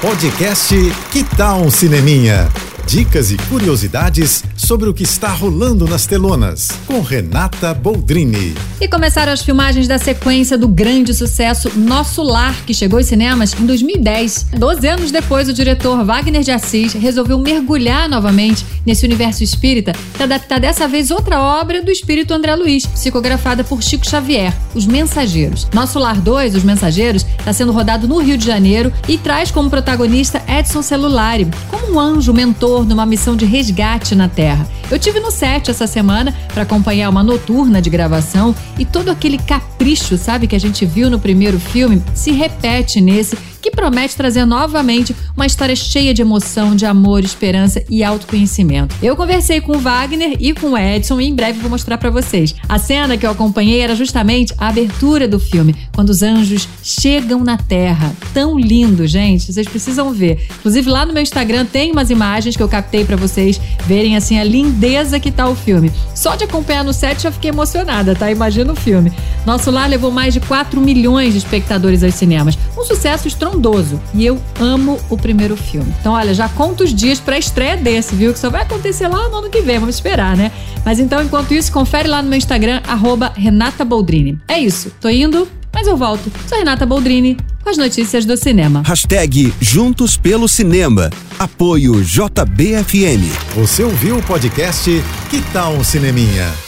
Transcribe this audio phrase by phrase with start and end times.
[0.00, 0.74] Podcast
[1.10, 2.48] Que Tal um Cineminha?
[2.88, 8.54] Dicas e curiosidades sobre o que está rolando nas telonas, com Renata Boldrini.
[8.80, 13.54] E começaram as filmagens da sequência do grande sucesso Nosso Lar, que chegou aos cinemas
[13.60, 14.46] em 2010.
[14.56, 20.24] Doze anos depois, o diretor Wagner de Assis resolveu mergulhar novamente nesse universo espírita para
[20.24, 25.68] adaptar dessa vez outra obra do espírito André Luiz, psicografada por Chico Xavier, Os Mensageiros.
[25.74, 29.68] Nosso Lar 2, Os Mensageiros, está sendo rodado no Rio de Janeiro e traz como
[29.68, 34.68] protagonista Edson Celulari, como um anjo mentor numa missão de resgate na Terra.
[34.90, 39.38] Eu tive no set essa semana para acompanhar uma noturna de gravação e todo aquele
[39.38, 43.36] capricho, sabe, que a gente viu no primeiro filme, se repete nesse
[43.78, 48.96] promete trazer novamente uma história cheia de emoção, de amor, esperança e autoconhecimento.
[49.00, 52.10] Eu conversei com o Wagner e com o Edson e em breve vou mostrar para
[52.10, 52.56] vocês.
[52.68, 57.44] A cena que eu acompanhei era justamente a abertura do filme, quando os anjos chegam
[57.44, 58.12] na Terra.
[58.34, 60.44] Tão lindo, gente, vocês precisam ver.
[60.58, 64.40] Inclusive lá no meu Instagram tem umas imagens que eu captei para vocês verem assim
[64.40, 65.92] a lindeza que tá o filme.
[66.16, 68.28] Só de acompanhar no set já fiquei emocionada, tá?
[68.28, 69.12] Imagina o filme.
[69.46, 72.58] Nosso lar levou mais de 4 milhões de espectadores aos cinemas.
[72.76, 73.67] Um sucesso estrondoso.
[74.14, 75.92] E eu amo o primeiro filme.
[76.00, 78.32] Então, olha, já conto os dias pra estreia desse, viu?
[78.32, 79.78] Que só vai acontecer lá no ano que vem.
[79.78, 80.50] Vamos esperar, né?
[80.84, 84.38] Mas então, enquanto isso, confere lá no meu Instagram, arroba Renata Boldrini.
[84.48, 84.92] É isso.
[85.00, 86.30] Tô indo, mas eu volto.
[86.46, 88.82] Sou Renata Boldrini com as notícias do cinema.
[88.84, 91.10] Hashtag Juntos pelo Cinema.
[91.38, 93.22] Apoio JBFM.
[93.54, 94.90] Você ouviu o podcast
[95.30, 96.67] Que Tal um Cineminha?